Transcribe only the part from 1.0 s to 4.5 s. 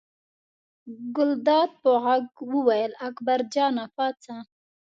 ګلداد په غږ وویل اکبر جانه پاڅه.